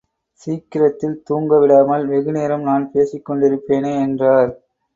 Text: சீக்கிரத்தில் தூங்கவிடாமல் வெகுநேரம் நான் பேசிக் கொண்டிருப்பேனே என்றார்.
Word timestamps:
சீக்கிரத்தில் 0.41 1.23
தூங்கவிடாமல் 1.29 2.05
வெகுநேரம் 2.05 2.61
நான் 2.61 2.89
பேசிக் 2.91 3.25
கொண்டிருப்பேனே 3.29 3.93
என்றார். 4.01 4.51